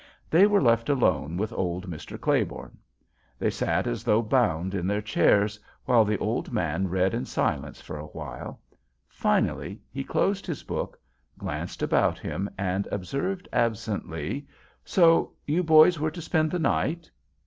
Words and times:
They 0.31 0.47
were 0.47 0.63
left 0.63 0.89
alone 0.89 1.37
with 1.37 1.53
old 1.53 1.87
Mr. 1.87 2.19
Claiborne. 2.19 2.79
They 3.37 3.51
sat 3.51 3.85
as 3.85 4.03
though 4.03 4.23
bound 4.23 4.73
in 4.73 4.87
their 4.87 4.99
chairs, 5.03 5.59
while 5.85 6.05
the 6.05 6.17
old 6.17 6.51
man 6.51 6.87
read 6.87 7.13
in 7.13 7.23
silence 7.25 7.79
for 7.81 7.99
a 7.99 8.07
while. 8.07 8.59
Finally 9.09 9.79
he 9.91 10.03
closed 10.03 10.47
his 10.47 10.63
book, 10.63 10.99
glanced 11.37 11.83
about 11.83 12.17
him, 12.17 12.49
and 12.57 12.87
observed 12.91 13.47
absently: 13.53 14.47
"So 14.83 15.33
you 15.45 15.61
boys 15.61 15.99
were 15.99 16.09
to 16.09 16.19
spend 16.23 16.49
the 16.49 16.57
night?" 16.57 17.11